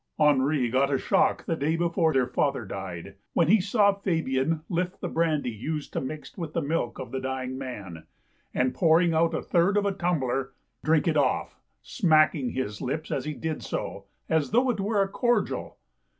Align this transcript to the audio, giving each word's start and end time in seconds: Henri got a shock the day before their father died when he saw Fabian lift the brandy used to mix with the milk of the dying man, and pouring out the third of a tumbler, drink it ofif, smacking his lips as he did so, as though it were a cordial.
Henri 0.17 0.67
got 0.67 0.91
a 0.91 0.97
shock 0.97 1.45
the 1.45 1.55
day 1.55 1.75
before 1.75 2.11
their 2.11 2.25
father 2.25 2.65
died 2.65 3.13
when 3.33 3.47
he 3.49 3.61
saw 3.61 3.93
Fabian 3.93 4.61
lift 4.67 4.99
the 4.99 5.07
brandy 5.07 5.51
used 5.51 5.93
to 5.93 6.01
mix 6.01 6.35
with 6.35 6.53
the 6.53 6.61
milk 6.63 6.97
of 6.97 7.11
the 7.11 7.19
dying 7.19 7.55
man, 7.55 8.05
and 8.51 8.73
pouring 8.73 9.13
out 9.13 9.29
the 9.29 9.43
third 9.43 9.77
of 9.77 9.85
a 9.85 9.91
tumbler, 9.91 10.53
drink 10.83 11.07
it 11.07 11.17
ofif, 11.17 11.49
smacking 11.83 12.49
his 12.49 12.81
lips 12.81 13.11
as 13.11 13.25
he 13.25 13.35
did 13.35 13.61
so, 13.61 14.05
as 14.27 14.49
though 14.49 14.71
it 14.71 14.79
were 14.79 15.03
a 15.03 15.07
cordial. 15.07 15.77